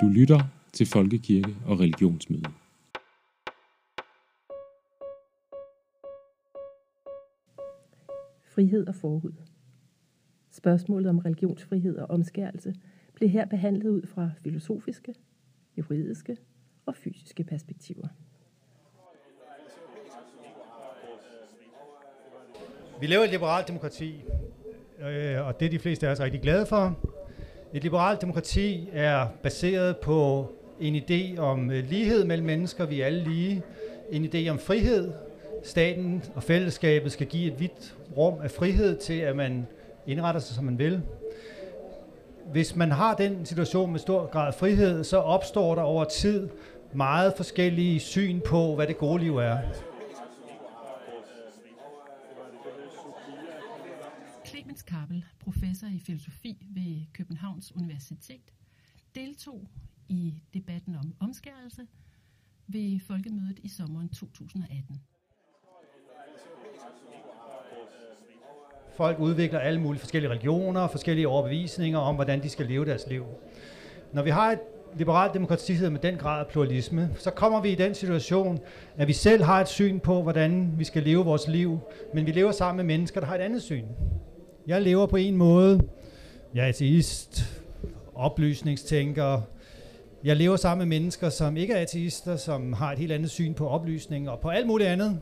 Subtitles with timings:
[0.00, 0.40] Du lytter
[0.72, 2.44] til Folkekirke og Religionsmøde.
[8.44, 9.32] Frihed og forhud.
[10.50, 12.74] Spørgsmålet om religionsfrihed og omskærelse
[13.14, 15.14] blev her behandlet ud fra filosofiske,
[15.78, 16.36] juridiske
[16.86, 18.08] og fysiske perspektiver.
[23.00, 24.22] Vi lever i et liberalt demokrati,
[24.98, 27.09] øh, og det er de fleste af os rigtig glade for.
[27.74, 30.48] Et liberalt demokrati er baseret på
[30.80, 33.62] en idé om øh, lighed mellem mennesker, vi er alle lige.
[34.10, 35.12] En idé om frihed.
[35.62, 39.66] Staten og fællesskabet skal give et vidt rum af frihed til, at man
[40.06, 41.02] indretter sig, som man vil.
[42.52, 46.48] Hvis man har den situation med stor grad af frihed, så opstår der over tid
[46.92, 49.58] meget forskellige syn på, hvad det gode liv er.
[54.60, 58.52] Clemens Kappel, professor i filosofi ved Københavns Universitet,
[59.14, 59.68] deltog
[60.08, 61.86] i debatten om omskærelse
[62.66, 65.00] ved folkemødet i sommeren 2018.
[68.96, 73.24] Folk udvikler alle mulige forskellige religioner, forskellige overbevisninger om, hvordan de skal leve deres liv.
[74.12, 74.60] Når vi har et
[74.96, 78.58] liberalt demokrati med den grad af pluralisme, så kommer vi i den situation,
[78.96, 81.80] at vi selv har et syn på, hvordan vi skal leve vores liv,
[82.14, 83.84] men vi lever sammen med mennesker, der har et andet syn.
[84.70, 85.80] Jeg lever på en måde,
[86.54, 87.42] jeg er ateist,
[88.14, 89.40] oplysningstænker,
[90.24, 93.54] jeg lever sammen med mennesker, som ikke er ateister, som har et helt andet syn
[93.54, 95.20] på oplysning og på alt muligt andet.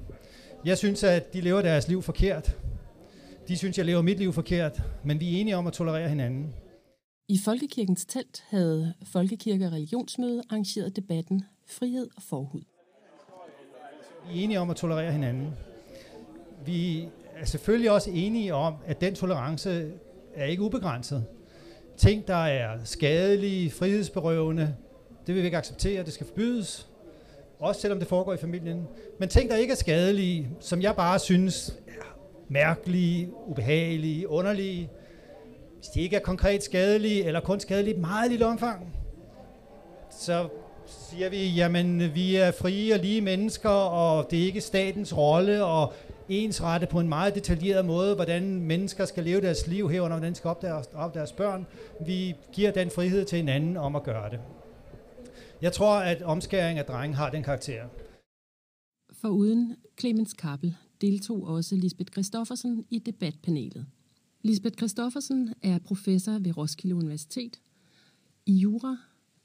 [0.65, 2.57] Jeg synes, at de lever deres liv forkert.
[3.49, 6.55] De synes, jeg lever mit liv forkert, men vi er enige om at tolerere hinanden.
[7.29, 12.63] I Folkekirkens telt havde Folkekirke og Religionsmøde arrangeret debatten Frihed og Forhud.
[14.31, 15.51] Vi er enige om at tolerere hinanden.
[16.67, 17.09] Vi
[17.41, 19.91] er selvfølgelig også enige om, at den tolerance
[20.35, 21.25] er ikke ubegrænset.
[21.97, 24.75] Ting, der er skadelige, frihedsberøvende,
[25.27, 26.89] det vil vi ikke acceptere, det skal forbydes.
[27.59, 28.89] Også selvom det foregår i familien.
[29.19, 32.17] Men ting, der ikke er skadelige, som jeg bare synes er
[32.49, 34.91] mærkelige, ubehagelige, underlige,
[35.77, 38.95] hvis de ikke er konkret skadelige, eller kun skadelige i meget lille omfang,
[40.11, 40.49] så
[40.89, 45.65] siger vi, jamen vi er frie og lige mennesker, og det er ikke statens rolle
[45.65, 45.93] og
[46.29, 50.37] ensrette på en meget detaljeret måde, hvordan mennesker skal leve deres liv herunder, hvordan de
[50.37, 51.67] skal op deres, op deres børn.
[52.07, 54.41] Vi giver den frihed til hinanden om at gøre det.
[55.63, 57.89] Jeg tror, at omskæring af drenge har den karakter.
[59.13, 63.87] For uden Clemens Kappel deltog også Lisbeth Christoffersen i debatpanelet.
[64.43, 67.61] Lisbeth Christoffersen er professor ved Roskilde Universitet
[68.47, 68.97] i jura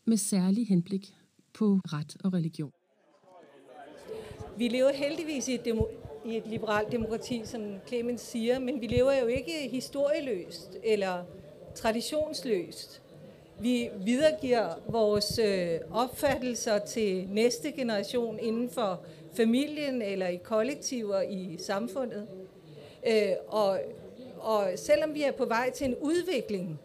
[0.05, 1.13] med særlig henblik
[1.53, 2.71] på ret og religion.
[4.57, 8.87] Vi lever heldigvis i et, demo- i et liberalt demokrati, som Clemens siger, men vi
[8.87, 11.23] lever jo ikke historieløst eller
[11.75, 13.01] traditionsløst.
[13.59, 19.01] Vi videregiver vores øh, opfattelser til næste generation inden for
[19.33, 22.27] familien eller i kollektiver i samfundet.
[23.07, 23.79] Øh, og,
[24.39, 26.79] og selvom vi er på vej til en udvikling,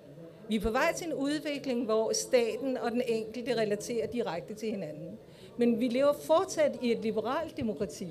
[0.49, 4.70] vi er på vej til en udvikling, hvor staten og den enkelte relaterer direkte til
[4.70, 5.19] hinanden.
[5.56, 8.09] Men vi lever fortsat i et liberalt demokrati,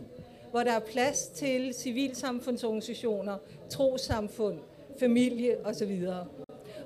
[0.57, 3.37] hvor der er plads til civilsamfundsorganisationer,
[3.69, 4.57] trosamfund,
[4.99, 6.03] familie osv.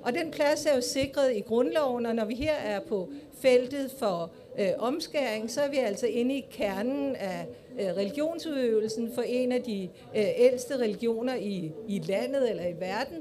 [0.02, 3.90] Og den plads er jo sikret i grundloven, og når vi her er på feltet
[3.98, 7.48] for øh, omskæring, så er vi altså inde i kernen af
[7.80, 9.82] øh, religionsudøvelsen for en af de
[10.16, 13.18] øh, ældste religioner i, i landet eller i verden.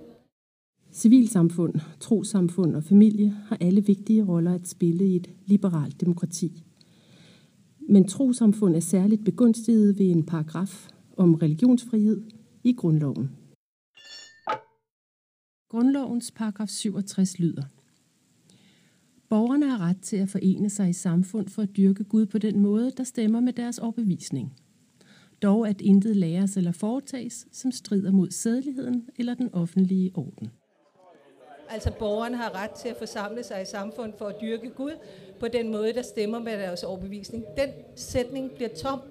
[0.93, 6.63] Civilsamfund, trosamfund og familie har alle vigtige roller at spille i et liberalt demokrati.
[7.89, 10.87] Men trosamfund er særligt begunstiget ved en paragraf
[11.17, 12.21] om religionsfrihed
[12.63, 13.29] i grundloven.
[15.69, 17.63] Grundlovens paragraf 67 lyder
[19.29, 22.59] Borgerne har ret til at forene sig i samfund for at dyrke Gud på den
[22.59, 24.53] måde, der stemmer med deres overbevisning.
[25.41, 30.47] Dog at intet læres eller foretages, som strider mod sædeligheden eller den offentlige orden.
[31.73, 34.91] Altså borgeren har ret til at forsamle sig i samfund for at dyrke Gud
[35.39, 37.45] på den måde, der stemmer med deres overbevisning.
[37.57, 39.01] Den sætning bliver tom,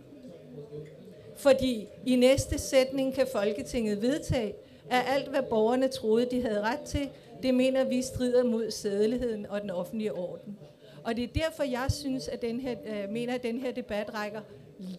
[1.37, 4.55] fordi i næste sætning kan Folketinget vedtage,
[4.91, 7.11] at alt, hvad borgerne troede, de havde ret til,
[7.43, 10.59] det mener vi strider mod sædeligheden og den offentlige orden.
[11.05, 14.15] Og det er derfor, jeg synes, at den her, øh, mener, at den her debat
[14.15, 14.41] rækker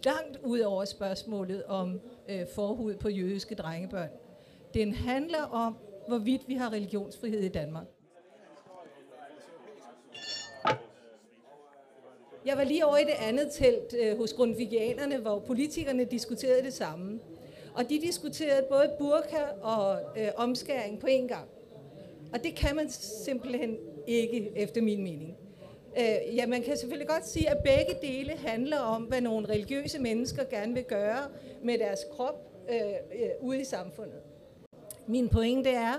[0.04, 4.08] langt ud over spørgsmålet om øh, forhud på jødiske drengebørn.
[4.74, 5.76] Den handler om,
[6.08, 7.86] hvorvidt vi har religionsfrihed i Danmark.
[12.44, 16.72] Jeg var lige over i det andet telt øh, hos grundvigianerne, hvor politikerne diskuterede det
[16.72, 17.20] samme.
[17.74, 21.48] Og de diskuterede både burka og øh, omskæring på én gang.
[22.32, 22.90] Og det kan man
[23.24, 23.76] simpelthen
[24.06, 25.36] ikke, efter min mening.
[25.98, 29.98] Øh, ja, man kan selvfølgelig godt sige, at begge dele handler om, hvad nogle religiøse
[29.98, 31.28] mennesker gerne vil gøre
[31.64, 32.76] med deres krop øh,
[33.22, 34.20] øh, ude i samfundet.
[35.12, 35.94] Min pointe er,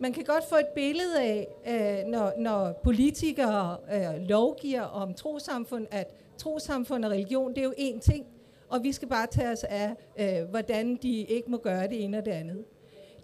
[0.00, 5.86] man kan godt få et billede af, øh, når, når politikere øh, lovgiver om trosamfund,
[5.90, 8.26] at trosamfund og religion, det er jo én ting,
[8.68, 12.18] og vi skal bare tage os af, øh, hvordan de ikke må gøre det ene
[12.18, 12.64] og det andet.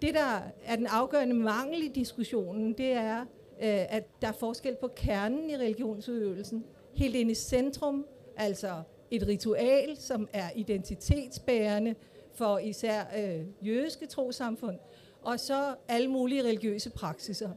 [0.02, 4.76] Det, der er den afgørende mangel i diskussionen, det er, øh, at der er forskel
[4.80, 6.64] på kernen i religionsudøvelsen.
[6.94, 8.06] Helt ind i centrum,
[8.36, 11.94] altså et ritual, som er identitetsbærende
[12.34, 14.78] for især øh, jødiske trosamfund,
[15.24, 17.50] og så alle mulige religiøse praksiser.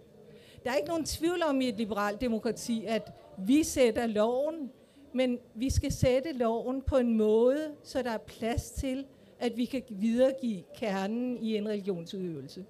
[0.63, 4.71] Der er ikke nogen tvivl om i et liberalt demokrati, at vi sætter loven,
[5.13, 9.05] men vi skal sætte loven på en måde, så der er plads til,
[9.39, 12.65] at vi kan videregive kernen i en religionsudøvelse.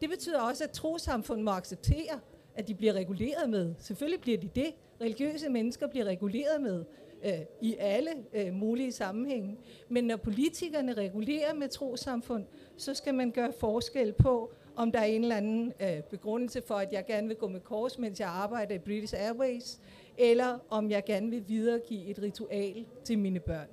[0.00, 2.20] Det betyder også, at trosamfund må acceptere,
[2.54, 3.74] at de bliver reguleret med.
[3.78, 4.74] Selvfølgelig bliver de det.
[5.00, 6.84] Religiøse mennesker bliver reguleret med
[7.24, 9.58] øh, i alle øh, mulige sammenhænge.
[9.88, 12.44] Men når politikerne regulerer med trosamfund,
[12.76, 16.74] så skal man gøre forskel på, om der er en eller anden øh, begrundelse for,
[16.74, 19.80] at jeg gerne vil gå med kors, mens jeg arbejder i British Airways,
[20.18, 23.68] eller om jeg gerne vil videregive et ritual til mine børn.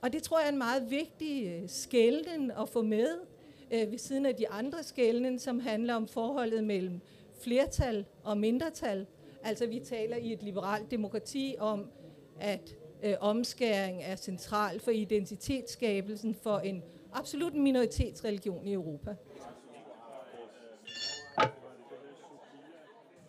[0.00, 3.08] Og det tror jeg er en meget vigtig øh, skælden at få med,
[3.70, 7.00] øh, ved siden af de andre skælden, som handler om forholdet mellem
[7.40, 9.06] flertal og mindretal.
[9.42, 11.90] Altså vi taler i et liberalt demokrati om,
[12.40, 19.14] at øh, omskæring er central for identitetsskabelsen for en absolut minoritetsreligion i Europa.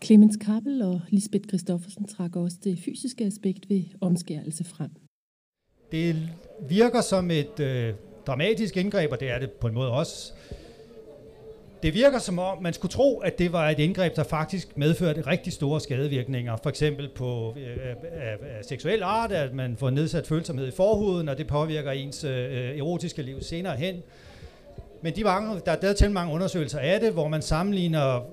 [0.03, 4.89] Clemens Kappel og Lisbeth Christoffersen trak også det fysiske aspekt ved omskærelse frem.
[5.91, 6.15] Det
[6.69, 7.93] virker som et øh,
[8.27, 10.33] dramatisk indgreb, og det er det på en måde også.
[11.83, 15.21] Det virker som om, man skulle tro, at det var et indgreb, der faktisk medførte
[15.21, 16.57] rigtig store skadevirkninger.
[16.63, 20.71] For eksempel på øh, øh, af, af seksuel art, at man får nedsat følsomhed i
[20.71, 23.95] forhuden, og det påvirker ens øh, erotiske liv senere hen.
[25.01, 28.25] Men de mange, der er lavet til mange undersøgelser af det, hvor man sammenligner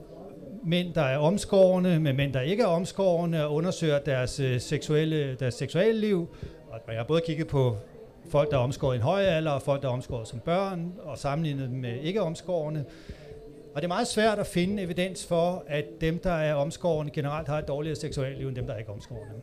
[0.64, 5.35] mænd, der er omskårende med mænd, der ikke er omskårende, og undersøger deres, øh, seksuelle,
[5.35, 6.29] deres seksuelle liv.
[6.70, 7.76] Og jeg har både kigget på
[8.31, 10.93] folk, der er omskåret i en høj alder, og folk, der er omskåret som børn,
[11.02, 12.85] og sammenlignet dem med ikke omskårende.
[13.75, 17.49] Og det er meget svært at finde evidens for, at dem, der er omskårende, generelt
[17.49, 19.35] har et dårligere seksuelt liv, end dem, der er ikke omskårende.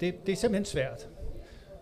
[0.00, 1.08] Det, det er simpelthen svært.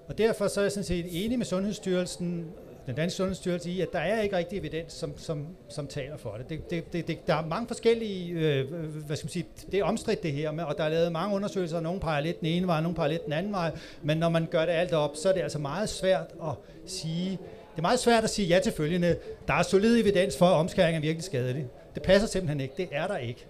[0.09, 2.53] Og derfor så er jeg sådan set enig med Sundhedsstyrelsen
[2.87, 6.37] den danske sundhedsstyrelse i, at der er ikke rigtig evidens, som, som, som taler for
[6.37, 6.49] det.
[6.49, 8.73] det, det, det, det der er mange forskellige, øh,
[9.07, 11.37] hvad skal man sige, det er omstridt det her, med, og der er lavet mange
[11.37, 13.71] undersøgelser, og nogle peger lidt den ene vej, nogle peger lidt den anden vej,
[14.03, 16.55] men når man gør det alt op, så er det altså meget svært at
[16.87, 17.39] sige,
[17.81, 19.17] er meget svært at sige ja til følgende,
[19.49, 21.67] der er solid evidens for, at omskæring er virkelig skadelig.
[21.95, 23.47] Det passer simpelthen ikke, det er der ikke.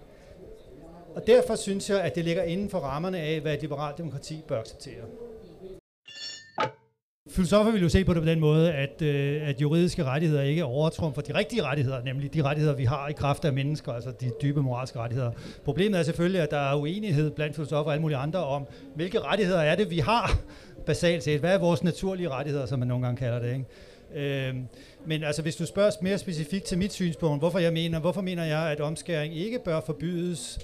[1.15, 4.43] Og derfor synes jeg, at det ligger inden for rammerne af, hvad et liberalt demokrati
[4.47, 5.03] bør acceptere.
[7.29, 10.65] Filosofer vil jo se på det på den måde, at, øh, at juridiske rettigheder ikke
[10.65, 14.31] overtrumfer de rigtige rettigheder, nemlig de rettigheder, vi har i kraft af mennesker, altså de
[14.41, 15.31] dybe moralske rettigheder.
[15.65, 19.19] Problemet er selvfølgelig, at der er uenighed blandt filosofer og alle mulige andre om, hvilke
[19.19, 20.39] rettigheder er det, vi har
[20.85, 21.39] basalt set.
[21.39, 23.65] Hvad er vores naturlige rettigheder, som man nogle gange kalder det, ikke?
[24.15, 24.55] Øh,
[25.05, 28.43] men altså, hvis du spørger mere specifikt til mit synspunkt, hvorfor jeg mener, hvorfor mener
[28.43, 30.59] jeg, at omskæring ikke bør forbydes,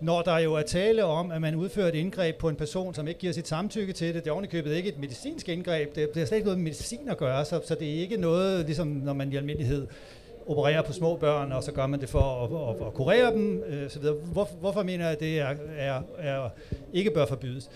[0.00, 3.08] når der jo er tale om, at man udfører et indgreb på en person, som
[3.08, 4.24] ikke giver sit samtykke til det.
[4.24, 5.94] Det er ovenikøbet ikke et medicinsk indgreb.
[5.94, 8.16] Det, det har slet ikke noget med medicin at gøre, så, så det er ikke
[8.16, 9.86] noget, ligesom når man i almindelighed
[10.46, 13.62] opererer på små børn, og så gør man det for at, at, at kurere dem.
[13.66, 14.14] Øh, så videre.
[14.14, 16.48] Hvor, hvorfor mener jeg, at det er, er, er,
[16.92, 17.70] ikke bør forbydes?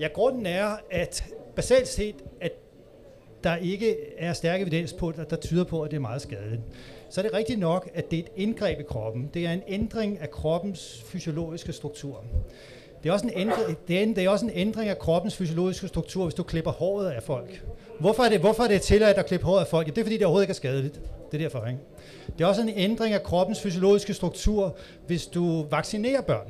[0.00, 1.24] Ja, grunden er, at
[1.56, 2.52] basalt set, at
[3.44, 6.62] der ikke er stærk evidens på, der, der tyder på, at det er meget skadeligt
[7.10, 9.30] så er det rigtigt nok, at det er et indgreb i kroppen.
[9.34, 12.24] Det er en ændring af kroppens fysiologiske struktur.
[13.02, 15.88] Det er, også en ændring, det, er, det er også en ændring af kroppens fysiologiske
[15.88, 17.64] struktur, hvis du klipper håret af folk.
[18.00, 19.86] Hvorfor er det, hvorfor er det tilladt at klippe håret af folk?
[19.86, 21.00] Ja, det er fordi, det overhovedet ikke er skadeligt.
[21.32, 21.80] Det er derfor, ikke?
[22.38, 24.76] Det er også en ændring af kroppens fysiologiske struktur,
[25.06, 26.46] hvis du vaccinerer børn.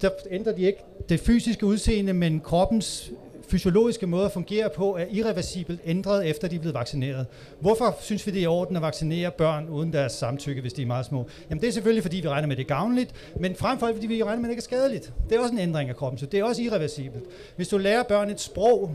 [0.00, 3.12] Der ændrer de ikke det fysiske udseende, men kroppens
[3.48, 7.26] fysiologiske måde at fungere på er irreversibelt ændret efter de er blevet vaccineret.
[7.60, 10.82] Hvorfor synes vi det er i orden at vaccinere børn uden deres samtykke, hvis de
[10.82, 11.26] er meget små?
[11.50, 13.96] Jamen det er selvfølgelig fordi vi regner med det er gavnligt, men frem for alt
[13.96, 15.12] fordi vi regner med det ikke er skadeligt.
[15.28, 17.24] Det er også en ændring af kroppen, så det er også irreversibelt.
[17.56, 18.90] Hvis du lærer børn et sprog,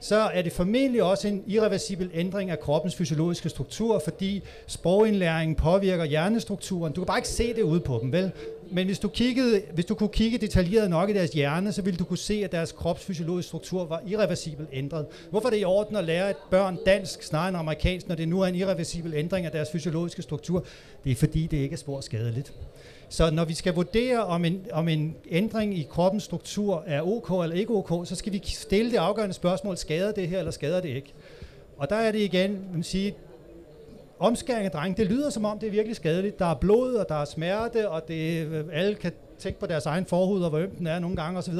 [0.00, 6.04] så er det formentlig også en irreversibel ændring af kroppens fysiologiske struktur, fordi sprogindlæringen påvirker
[6.04, 6.92] hjernestrukturen.
[6.92, 8.32] Du kan bare ikke se det ude på dem, vel?
[8.72, 11.98] Men hvis du, kiggede, hvis du kunne kigge detaljeret nok i deres hjerne, så ville
[11.98, 15.06] du kunne se, at deres kropsfysiologiske struktur var irreversibelt ændret.
[15.30, 18.28] Hvorfor er det i orden at lære et børn dansk snarere end amerikansk, når det
[18.28, 20.64] nu er en irreversibel ændring af deres fysiologiske struktur?
[21.04, 22.52] Det er fordi, det ikke er spor skadeligt.
[23.08, 27.42] Så når vi skal vurdere, om en, om en ændring i kroppens struktur er ok
[27.42, 30.80] eller ikke ok, så skal vi stille det afgørende spørgsmål, skader det her eller skader
[30.80, 31.14] det ikke?
[31.76, 33.14] Og der er det igen, man sige,
[34.18, 36.38] omskæring af drenge, det lyder som om, det er virkelig skadeligt.
[36.38, 40.06] Der er blod, og der er smerte, og det, alle kan tænke på deres egen
[40.06, 41.54] forhud, og hvor øm den er nogle gange osv.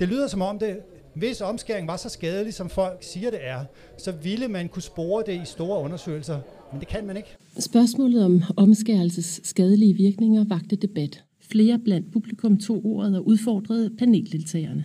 [0.00, 0.76] Det lyder som om, det,
[1.14, 3.64] hvis omskæring var så skadelig, som folk siger, det er,
[3.98, 6.38] så ville man kunne spore det i store undersøgelser.
[6.72, 7.36] Men det kan man ikke.
[7.58, 11.24] Spørgsmålet om omskærelses skadelige virkninger vagte debat.
[11.50, 14.84] Flere blandt publikum tog ordet og udfordrede paneldeltagerne.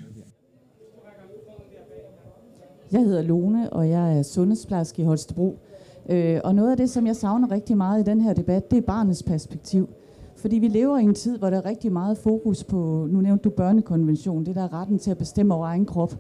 [2.92, 5.60] Jeg hedder Lone, og jeg er sundhedsplejerske i Holstebro.
[6.10, 8.78] Øh, og noget af det, som jeg savner rigtig meget i den her debat, det
[8.78, 9.90] er barnets perspektiv.
[10.36, 13.44] Fordi vi lever i en tid, hvor der er rigtig meget fokus på, nu nævnte
[13.44, 16.14] du børnekonvention, det der er retten til at bestemme over egen krop.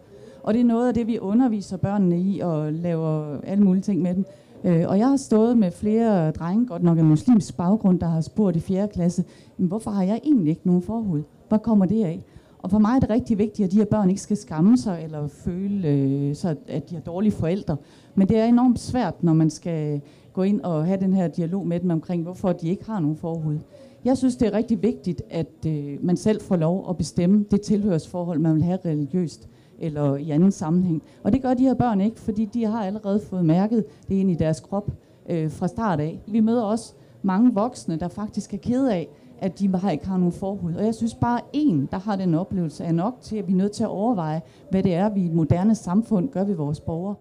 [0.43, 4.01] Og det er noget af det, vi underviser børnene i og laver alle mulige ting
[4.01, 4.25] med dem.
[4.63, 8.21] Øh, og jeg har stået med flere drenge, godt nok af muslimsk baggrund, der har
[8.21, 8.87] spurgt i 4.
[8.87, 9.23] klasse,
[9.57, 11.21] men hvorfor har jeg egentlig ikke nogen forhud?
[11.47, 12.23] Hvor kommer det af?
[12.59, 15.01] Og for mig er det rigtig vigtigt, at de her børn ikke skal skamme sig
[15.03, 17.77] eller føle, øh, så, at de har dårlige forældre.
[18.15, 20.01] Men det er enormt svært, når man skal
[20.33, 23.17] gå ind og have den her dialog med dem omkring, hvorfor de ikke har nogen
[23.17, 23.57] forhud.
[24.05, 27.61] Jeg synes, det er rigtig vigtigt, at øh, man selv får lov at bestemme det
[27.61, 29.49] tilhørsforhold, man vil have religiøst
[29.79, 31.03] eller i anden sammenhæng.
[31.23, 34.31] Og det gør de her børn ikke, fordi de har allerede fået mærket det ind
[34.31, 34.91] i deres krop
[35.29, 36.19] øh, fra start af.
[36.27, 39.07] Vi møder også mange voksne, der faktisk er ked af,
[39.39, 40.73] at de har ikke har nogen forhud.
[40.73, 43.57] Og jeg synes bare, en, der har den oplevelse, er nok til, at vi er
[43.57, 46.79] nødt til at overveje, hvad det er, vi i et moderne samfund gør ved vores
[46.79, 47.15] borgere.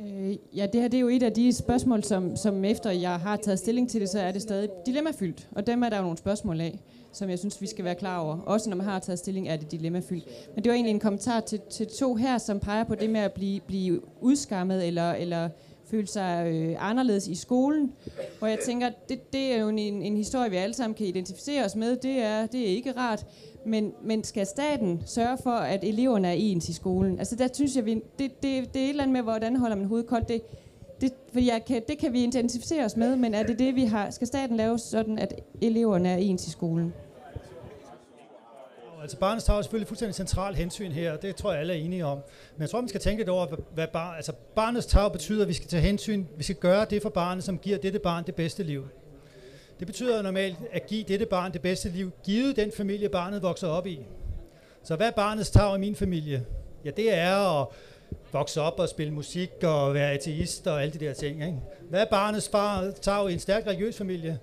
[0.00, 3.16] Øh, ja, det her det er jo et af de spørgsmål, som, som efter jeg
[3.16, 5.48] har taget stilling til det, så er det stadig dilemmafyldt.
[5.52, 6.80] Og dem er der jo nogle spørgsmål af,
[7.12, 8.38] som jeg synes, vi skal være klar over.
[8.38, 10.24] Også når man har taget stilling, er det dilemmafyldt.
[10.54, 13.20] Men det var egentlig en kommentar til, til to her, som peger på det med
[13.20, 15.48] at blive, blive udskammet eller, eller
[15.90, 17.92] følte sig øh, anderledes i skolen.
[18.38, 21.64] Hvor jeg tænker, det, det er jo en, en historie, vi alle sammen kan identificere
[21.64, 21.96] os med.
[21.96, 23.26] Det er, det er ikke rart.
[23.66, 27.18] Men, men skal staten sørge for, at eleverne er ens i skolen?
[27.18, 29.76] Altså der synes jeg, vi, det, det, det er et eller andet med, hvordan holder
[29.76, 30.28] man hovedet koldt.
[30.28, 30.42] Det,
[31.00, 33.84] det, for jeg kan, det kan vi identificere os med, men er det det, vi
[33.84, 34.10] har?
[34.10, 36.92] Skal staten lave sådan, at eleverne er ens i skolen?
[39.06, 42.04] Altså barnets tag er selvfølgelig fuldstændig central hensyn her, det tror jeg alle er enige
[42.06, 42.18] om.
[42.56, 45.48] Men jeg tror, man skal tænke lidt over, hvad bar, altså barnets tag betyder, at
[45.48, 48.34] vi skal tage hensyn, vi skal gøre det for barnet, som giver dette barn det
[48.34, 48.88] bedste liv.
[49.78, 53.68] Det betyder normalt at give dette barn det bedste liv, givet den familie, barnet vokser
[53.68, 54.00] op i.
[54.84, 56.44] Så hvad er barnets tag i min familie?
[56.84, 57.66] Ja, det er at
[58.32, 61.42] vokse op og spille musik og være ateist og alle de der ting.
[61.42, 61.58] Ikke?
[61.90, 64.38] Hvad er barnets far tag i en stærk religiøs familie?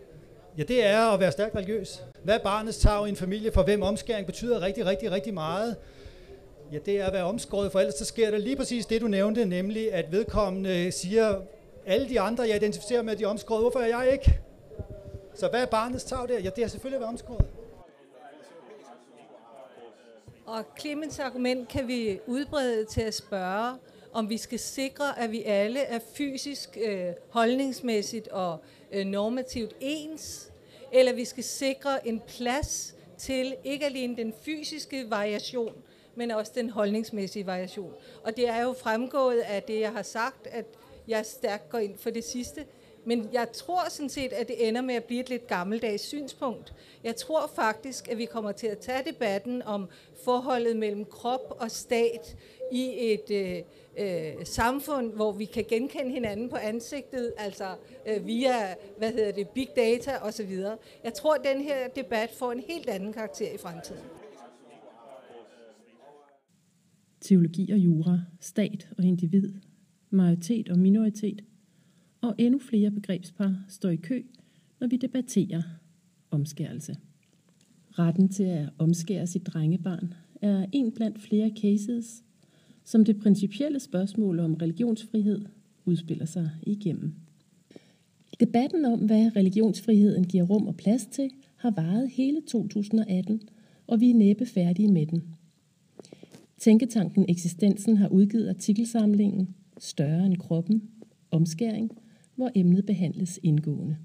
[0.57, 2.03] Ja, det er at være stærkt religiøs.
[2.23, 5.75] Hvad er barnets tag i en familie, for hvem omskæring betyder rigtig, rigtig, rigtig meget?
[6.71, 9.07] Ja, det er at være omskåret, for ellers så sker der lige præcis det, du
[9.07, 11.41] nævnte, nemlig at vedkommende siger,
[11.85, 14.39] alle de andre, jeg identificerer med, de er omskåret, hvorfor er jeg ikke?
[15.35, 16.39] Så hvad er barnets tag der?
[16.39, 17.45] Ja, det er selvfølgelig at være omskåret.
[20.45, 23.73] Og Clemens argument kan vi udbrede til at spørge,
[24.13, 28.57] om vi skal sikre, at vi alle er fysisk, øh, holdningsmæssigt og
[28.91, 30.51] øh, normativt ens,
[30.91, 35.73] eller vi skal sikre en plads til ikke alene den fysiske variation,
[36.15, 37.93] men også den holdningsmæssige variation.
[38.23, 40.65] Og det er jo fremgået af det, jeg har sagt, at
[41.07, 42.65] jeg stærkt går ind for det sidste,
[43.05, 46.73] men jeg tror sådan set, at det ender med at blive et lidt gammeldags synspunkt.
[47.03, 49.89] Jeg tror faktisk, at vi kommer til at tage debatten om
[50.23, 52.37] forholdet mellem krop og stat
[52.71, 53.57] i et øh,
[53.97, 57.75] øh, samfund, hvor vi kan genkende hinanden på ansigtet, altså
[58.07, 60.51] øh, via, hvad hedder det, big data osv.
[61.03, 64.03] Jeg tror, at den her debat får en helt anden karakter i fremtiden.
[67.21, 69.53] Teologi og jura, stat og individ,
[70.09, 71.43] majoritet og minoritet–
[72.23, 74.23] og endnu flere begrebspar står i kø,
[74.79, 75.61] når vi debatterer
[76.31, 76.95] omskærelse.
[77.91, 82.23] Retten til at omskære sit drengebarn er en blandt flere cases,
[82.83, 85.45] som det principielle spørgsmål om religionsfrihed
[85.85, 87.13] udspiller sig igennem.
[88.39, 93.41] Debatten om, hvad religionsfriheden giver rum og plads til, har varet hele 2018,
[93.87, 95.23] og vi er næppe færdige med den.
[96.57, 100.89] Tænketanken Eksistensen har udgivet artikelsamlingen Større end kroppen,
[101.31, 101.91] omskæring,
[102.35, 103.97] hvor emnet behandles indgående.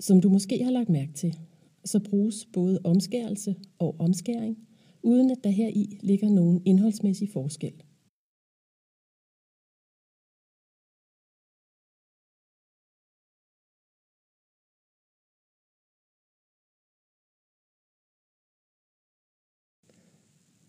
[0.00, 1.38] Som du måske har lagt mærke til,
[1.84, 4.68] så bruges både omskærelse og omskæring,
[5.02, 7.72] uden at der her i ligger nogen indholdsmæssig forskel.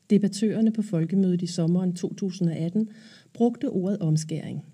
[0.10, 2.90] Debattørerne på folkemødet i sommeren 2018
[3.34, 4.66] brugte ordet omskæring–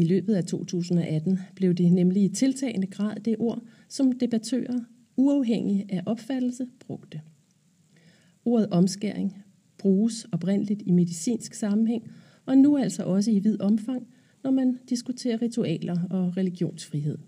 [0.00, 4.80] i løbet af 2018 blev det nemlig i tiltagende grad det ord, som debattører,
[5.16, 7.20] uafhængig af opfattelse, brugte.
[8.44, 9.44] Ordet omskæring
[9.78, 12.10] bruges oprindeligt i medicinsk sammenhæng,
[12.46, 14.06] og nu altså også i vid omfang,
[14.44, 17.18] når man diskuterer ritualer og religionsfrihed.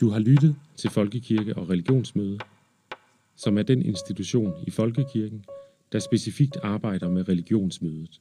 [0.00, 2.38] Du har lyttet til Folkekirke og Religionsmøde,
[3.36, 5.44] som er den institution i Folkekirken,
[5.92, 8.20] der specifikt arbejder med religionsmødet.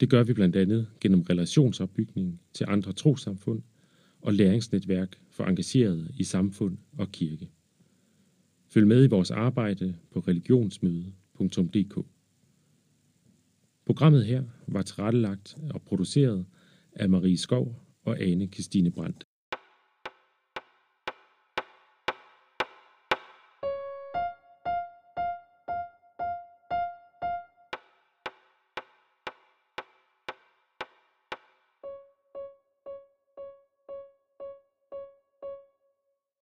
[0.00, 3.62] Det gør vi blandt andet gennem relationsopbygning til andre trosamfund
[4.20, 7.48] og læringsnetværk for engagerede i samfund og kirke.
[8.68, 12.06] Følg med i vores arbejde på religionsmøde.dk.
[13.86, 16.46] Programmet her var tilrettelagt og produceret
[16.92, 19.27] af Marie Skov og Ane Christine Brandt.